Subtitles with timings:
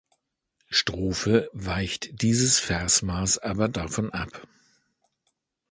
[0.71, 4.47] Strophe weicht dieses Versmaß aber davon ab.